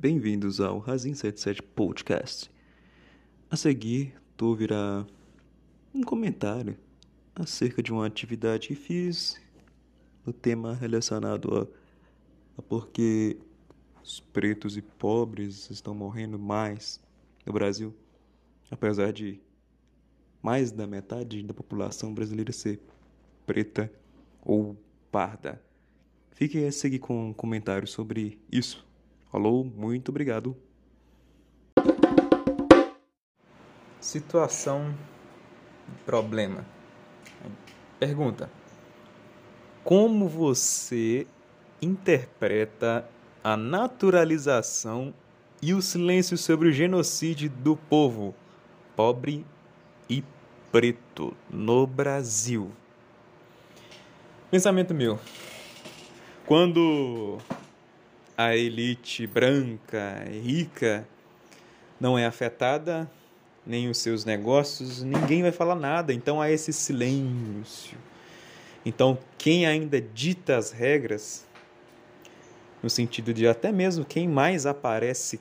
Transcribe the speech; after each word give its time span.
bem-vindos 0.00 0.62
ao 0.62 0.78
Razin 0.78 1.12
77 1.12 1.62
Podcast. 1.62 2.50
A 3.50 3.56
seguir, 3.56 4.14
tu 4.34 4.46
ouvirá 4.46 5.06
um 5.94 6.02
comentário 6.02 6.74
acerca 7.34 7.82
de 7.82 7.92
uma 7.92 8.06
atividade 8.06 8.68
que 8.68 8.74
fiz 8.74 9.38
no 10.24 10.32
tema 10.32 10.72
relacionado 10.72 11.54
a, 11.54 12.58
a 12.58 12.62
porque 12.62 13.36
os 14.02 14.20
pretos 14.20 14.74
e 14.78 14.80
pobres 14.80 15.68
estão 15.68 15.94
morrendo 15.94 16.38
mais 16.38 16.98
no 17.44 17.52
Brasil, 17.52 17.94
apesar 18.70 19.12
de 19.12 19.38
mais 20.42 20.72
da 20.72 20.86
metade 20.86 21.42
da 21.42 21.52
população 21.52 22.14
brasileira 22.14 22.52
ser 22.52 22.80
preta 23.44 23.92
ou 24.40 24.74
parda. 25.12 25.62
Fique 26.30 26.64
a 26.64 26.72
seguir 26.72 27.00
com 27.00 27.28
um 27.28 27.34
comentário 27.34 27.86
sobre 27.86 28.40
isso. 28.50 28.88
Falou, 29.30 29.64
muito 29.64 30.08
obrigado. 30.08 30.56
Situação, 34.00 34.92
problema. 36.04 36.66
Pergunta: 37.98 38.50
Como 39.84 40.28
você 40.28 41.26
interpreta 41.80 43.08
a 43.44 43.56
naturalização 43.56 45.14
e 45.62 45.74
o 45.74 45.80
silêncio 45.80 46.36
sobre 46.36 46.68
o 46.68 46.72
genocídio 46.72 47.50
do 47.50 47.76
povo 47.76 48.34
pobre 48.96 49.46
e 50.08 50.24
preto 50.72 51.36
no 51.48 51.86
Brasil? 51.86 52.72
Pensamento 54.50 54.92
meu. 54.92 55.20
Quando 56.46 57.38
a 58.40 58.56
elite 58.56 59.26
branca 59.26 60.24
rica 60.26 61.06
não 62.00 62.18
é 62.18 62.24
afetada, 62.24 63.10
nem 63.66 63.90
os 63.90 63.98
seus 63.98 64.24
negócios, 64.24 65.02
ninguém 65.02 65.42
vai 65.42 65.52
falar 65.52 65.74
nada. 65.74 66.10
Então 66.14 66.40
há 66.40 66.50
esse 66.50 66.72
silêncio. 66.72 67.98
Então, 68.82 69.18
quem 69.36 69.66
ainda 69.66 70.00
dita 70.00 70.56
as 70.56 70.70
regras, 70.70 71.46
no 72.82 72.88
sentido 72.88 73.34
de 73.34 73.46
até 73.46 73.70
mesmo 73.70 74.06
quem 74.06 74.26
mais 74.26 74.64
aparece 74.64 75.38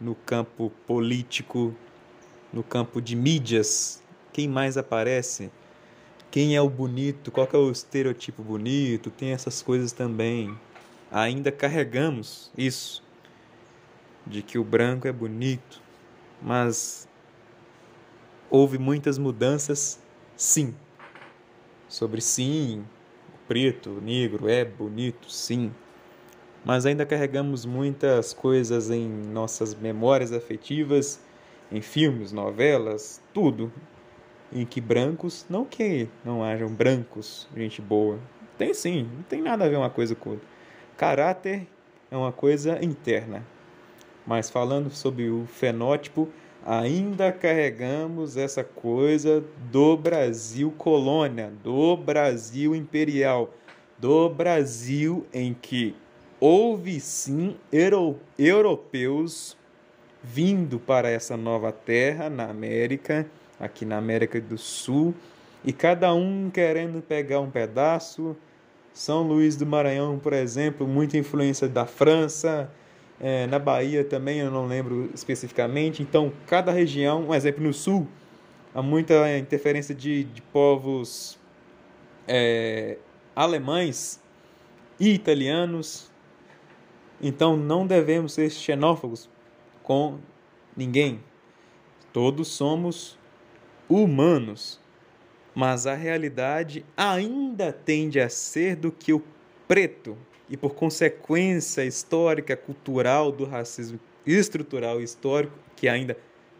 no 0.00 0.14
campo 0.14 0.72
político, 0.86 1.76
no 2.50 2.62
campo 2.62 3.02
de 3.02 3.14
mídias, 3.14 4.02
quem 4.32 4.48
mais 4.48 4.78
aparece, 4.78 5.50
quem 6.30 6.56
é 6.56 6.62
o 6.62 6.70
bonito, 6.70 7.30
qual 7.30 7.46
é 7.52 7.58
o 7.58 7.70
estereotipo 7.70 8.42
bonito, 8.42 9.10
tem 9.10 9.32
essas 9.32 9.60
coisas 9.60 9.92
também 9.92 10.58
ainda 11.12 11.52
carregamos 11.52 12.50
isso 12.56 13.04
de 14.26 14.42
que 14.42 14.58
o 14.58 14.64
branco 14.64 15.06
é 15.06 15.12
bonito, 15.12 15.82
mas 16.40 17.06
houve 18.48 18.78
muitas 18.78 19.18
mudanças, 19.18 20.00
sim. 20.34 20.74
Sobre 21.86 22.22
sim, 22.22 22.82
o 23.34 23.46
preto, 23.46 23.90
o 23.90 24.00
negro 24.00 24.48
é 24.48 24.64
bonito, 24.64 25.30
sim. 25.30 25.70
Mas 26.64 26.86
ainda 26.86 27.04
carregamos 27.04 27.66
muitas 27.66 28.32
coisas 28.32 28.90
em 28.90 29.06
nossas 29.06 29.74
memórias 29.74 30.32
afetivas, 30.32 31.20
em 31.70 31.82
filmes, 31.82 32.32
novelas, 32.32 33.20
tudo, 33.34 33.70
em 34.50 34.64
que 34.64 34.80
brancos, 34.80 35.44
não 35.50 35.64
que 35.64 36.08
não 36.24 36.42
hajam 36.42 36.68
brancos, 36.68 37.48
gente 37.54 37.82
boa, 37.82 38.18
tem 38.56 38.72
sim, 38.72 39.10
não 39.14 39.22
tem 39.24 39.42
nada 39.42 39.64
a 39.64 39.68
ver 39.68 39.76
uma 39.76 39.90
coisa 39.90 40.14
com 40.14 40.30
outra 40.30 40.51
Caráter 40.96 41.66
é 42.10 42.16
uma 42.16 42.32
coisa 42.32 42.82
interna. 42.84 43.44
Mas 44.26 44.50
falando 44.50 44.90
sobre 44.90 45.28
o 45.28 45.46
fenótipo, 45.46 46.28
ainda 46.64 47.32
carregamos 47.32 48.36
essa 48.36 48.62
coisa 48.62 49.42
do 49.70 49.96
Brasil 49.96 50.72
colônia, 50.78 51.52
do 51.62 51.96
Brasil 51.96 52.74
imperial, 52.74 53.52
do 53.98 54.28
Brasil 54.28 55.26
em 55.32 55.54
que 55.54 55.94
houve 56.38 57.00
sim 57.00 57.56
europeus 58.38 59.56
vindo 60.22 60.78
para 60.78 61.10
essa 61.10 61.36
nova 61.36 61.72
terra 61.72 62.30
na 62.30 62.48
América, 62.48 63.26
aqui 63.58 63.84
na 63.84 63.96
América 63.96 64.40
do 64.40 64.56
Sul, 64.56 65.14
e 65.64 65.72
cada 65.72 66.14
um 66.14 66.50
querendo 66.50 67.02
pegar 67.02 67.40
um 67.40 67.50
pedaço 67.50 68.36
são 68.92 69.22
Luís 69.22 69.56
do 69.56 69.64
Maranhão, 69.64 70.18
por 70.18 70.32
exemplo, 70.32 70.86
muita 70.86 71.16
influência 71.16 71.68
da 71.68 71.86
França, 71.86 72.70
é, 73.20 73.46
na 73.46 73.58
Bahia 73.58 74.04
também, 74.04 74.40
eu 74.40 74.50
não 74.50 74.66
lembro 74.66 75.08
especificamente. 75.14 76.02
Então, 76.02 76.32
cada 76.46 76.72
região, 76.72 77.28
um 77.28 77.34
exemplo 77.34 77.62
no 77.62 77.72
sul, 77.72 78.08
há 78.74 78.82
muita 78.82 79.38
interferência 79.38 79.94
de, 79.94 80.24
de 80.24 80.42
povos 80.42 81.38
é, 82.26 82.98
alemães 83.34 84.20
e 84.98 85.10
italianos. 85.10 86.10
Então, 87.20 87.56
não 87.56 87.86
devemos 87.86 88.32
ser 88.32 88.50
xenófobos 88.50 89.30
com 89.84 90.18
ninguém. 90.76 91.20
Todos 92.12 92.48
somos 92.48 93.16
humanos 93.88 94.81
mas 95.54 95.86
a 95.86 95.94
realidade 95.94 96.84
ainda 96.96 97.72
tende 97.72 98.20
a 98.20 98.28
ser 98.28 98.76
do 98.76 98.90
que 98.90 99.12
o 99.12 99.22
preto, 99.68 100.16
e 100.48 100.56
por 100.56 100.74
consequência 100.74 101.84
histórica, 101.84 102.56
cultural 102.56 103.32
do 103.32 103.44
racismo 103.44 103.98
estrutural 104.26 105.00
e 105.00 105.04
histórico, 105.04 105.58
que 105.76 105.88
ainda 105.88 106.16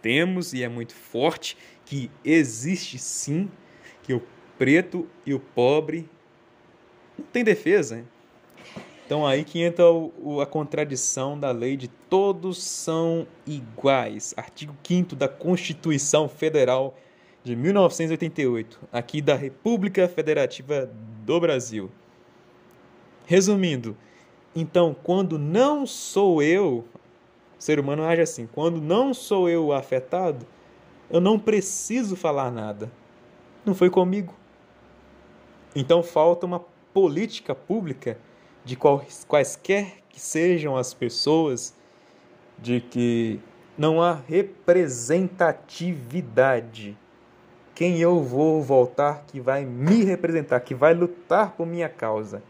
temos 0.00 0.52
e 0.52 0.62
é 0.62 0.68
muito 0.68 0.94
forte, 0.94 1.56
que 1.84 2.10
existe 2.24 2.98
sim, 2.98 3.50
que 4.02 4.12
o 4.12 4.22
preto 4.58 5.08
e 5.24 5.34
o 5.34 5.40
pobre 5.40 6.08
não 7.18 7.26
tem 7.26 7.44
defesa. 7.44 8.04
Então 9.06 9.26
aí 9.26 9.44
que 9.44 9.60
entra 9.60 9.90
o, 9.90 10.40
a 10.40 10.46
contradição 10.46 11.38
da 11.38 11.50
lei 11.50 11.76
de 11.76 11.88
todos 11.88 12.62
são 12.62 13.26
iguais. 13.46 14.32
Artigo 14.36 14.74
5 14.82 15.14
da 15.14 15.28
Constituição 15.28 16.28
Federal 16.28 16.96
de 17.44 17.54
1988, 17.54 18.80
aqui 18.90 19.20
da 19.20 19.36
República 19.36 20.08
Federativa 20.08 20.90
do 21.24 21.38
Brasil. 21.38 21.90
Resumindo, 23.26 23.94
então, 24.56 24.96
quando 25.02 25.38
não 25.38 25.86
sou 25.86 26.42
eu, 26.42 26.86
o 27.58 27.62
ser 27.62 27.78
humano 27.78 28.02
age 28.02 28.22
assim, 28.22 28.46
quando 28.46 28.80
não 28.80 29.12
sou 29.12 29.46
eu 29.46 29.72
afetado, 29.72 30.46
eu 31.10 31.20
não 31.20 31.38
preciso 31.38 32.16
falar 32.16 32.50
nada. 32.50 32.90
Não 33.64 33.74
foi 33.74 33.90
comigo. 33.90 34.34
Então 35.76 36.02
falta 36.02 36.46
uma 36.46 36.64
política 36.92 37.54
pública 37.54 38.18
de 38.64 38.74
quais, 38.76 39.24
quaisquer 39.28 39.98
que 40.08 40.20
sejam 40.20 40.76
as 40.76 40.94
pessoas, 40.94 41.74
de 42.58 42.80
que 42.80 43.40
não 43.76 44.00
há 44.00 44.14
representatividade 44.14 46.96
quem 47.74 47.98
eu 47.98 48.22
vou 48.22 48.62
voltar 48.62 49.24
que 49.26 49.40
vai 49.40 49.64
me 49.64 50.04
representar, 50.04 50.60
que 50.60 50.74
vai 50.74 50.94
lutar 50.94 51.52
por 51.52 51.66
minha 51.66 51.88
causa. 51.88 52.42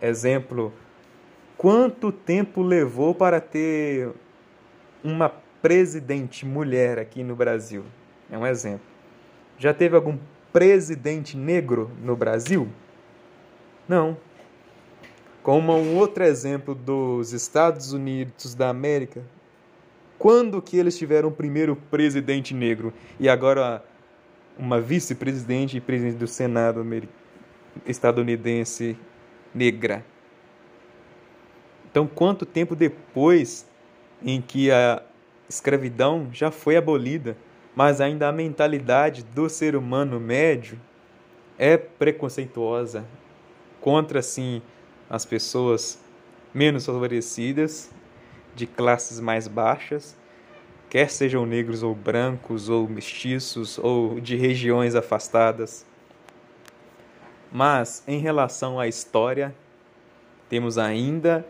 Exemplo, 0.00 0.72
quanto 1.58 2.10
tempo 2.10 2.62
levou 2.62 3.14
para 3.14 3.40
ter 3.40 4.10
uma 5.04 5.28
presidente 5.60 6.46
mulher 6.46 6.98
aqui 6.98 7.22
no 7.22 7.36
Brasil? 7.36 7.84
É 8.30 8.38
um 8.38 8.46
exemplo. 8.46 8.86
Já 9.58 9.74
teve 9.74 9.94
algum 9.94 10.16
presidente 10.52 11.36
negro 11.36 11.90
no 12.02 12.16
Brasil? 12.16 12.66
Não. 13.86 14.16
Como 15.42 15.72
um 15.72 15.96
outro 15.96 16.24
exemplo 16.24 16.74
dos 16.74 17.32
Estados 17.32 17.92
Unidos 17.92 18.54
da 18.54 18.70
América, 18.70 19.22
quando 20.18 20.62
que 20.62 20.78
eles 20.78 20.96
tiveram 20.96 21.28
o 21.28 21.32
primeiro 21.32 21.76
presidente 21.76 22.54
negro? 22.54 22.92
E 23.18 23.28
agora 23.28 23.82
uma 24.60 24.78
vice-presidente 24.78 25.78
e 25.78 25.80
presidente 25.80 26.18
do 26.18 26.26
Senado 26.26 26.86
estadunidense 27.86 28.96
negra. 29.54 30.04
Então, 31.90 32.06
quanto 32.06 32.44
tempo 32.44 32.76
depois 32.76 33.66
em 34.22 34.40
que 34.40 34.70
a 34.70 35.02
escravidão 35.48 36.28
já 36.30 36.50
foi 36.50 36.76
abolida, 36.76 37.36
mas 37.74 38.00
ainda 38.02 38.28
a 38.28 38.32
mentalidade 38.32 39.24
do 39.24 39.48
ser 39.48 39.74
humano 39.74 40.20
médio 40.20 40.78
é 41.58 41.78
preconceituosa 41.78 43.04
contra, 43.80 44.20
sim, 44.20 44.60
as 45.08 45.24
pessoas 45.24 45.98
menos 46.52 46.84
favorecidas, 46.84 47.90
de 48.54 48.66
classes 48.66 49.20
mais 49.20 49.48
baixas, 49.48 50.16
quer 50.90 51.08
sejam 51.08 51.46
negros 51.46 51.84
ou 51.84 51.94
brancos 51.94 52.68
ou 52.68 52.88
mestiços 52.88 53.78
ou 53.78 54.20
de 54.20 54.34
regiões 54.34 54.96
afastadas. 54.96 55.86
Mas 57.50 58.02
em 58.08 58.18
relação 58.18 58.78
à 58.78 58.88
história, 58.88 59.54
temos 60.48 60.76
ainda 60.76 61.46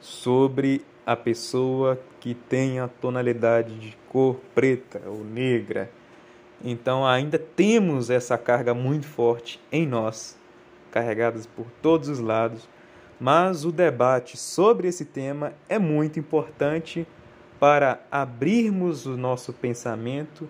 sobre 0.00 0.84
a 1.06 1.16
pessoa 1.16 1.98
que 2.20 2.34
tem 2.34 2.78
a 2.78 2.86
tonalidade 2.86 3.74
de 3.78 3.96
cor 4.10 4.36
preta 4.54 5.00
ou 5.06 5.24
negra. 5.24 5.90
Então 6.62 7.06
ainda 7.06 7.38
temos 7.38 8.10
essa 8.10 8.36
carga 8.36 8.74
muito 8.74 9.06
forte 9.06 9.58
em 9.72 9.86
nós, 9.86 10.36
carregadas 10.90 11.46
por 11.46 11.66
todos 11.80 12.08
os 12.10 12.18
lados, 12.18 12.68
mas 13.18 13.64
o 13.64 13.72
debate 13.72 14.36
sobre 14.36 14.88
esse 14.88 15.06
tema 15.06 15.54
é 15.68 15.78
muito 15.78 16.20
importante 16.20 17.06
para 17.58 18.00
abrirmos 18.10 19.06
o 19.06 19.16
nosso 19.16 19.52
pensamento 19.52 20.48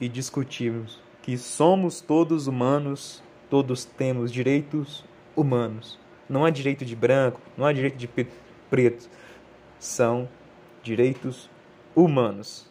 e 0.00 0.08
discutirmos 0.08 1.00
que 1.22 1.36
somos 1.36 2.00
todos 2.00 2.46
humanos, 2.46 3.22
todos 3.50 3.84
temos 3.84 4.30
direitos 4.30 5.04
humanos. 5.34 5.98
Não 6.28 6.44
há 6.44 6.50
direito 6.50 6.84
de 6.84 6.94
branco, 6.94 7.40
não 7.56 7.66
há 7.66 7.72
direito 7.72 7.96
de 7.96 8.08
preto, 8.70 9.08
são 9.78 10.28
direitos 10.82 11.50
humanos. 11.94 12.70